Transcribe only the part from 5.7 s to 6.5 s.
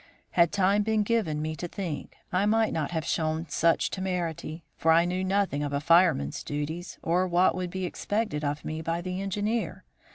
a fireman's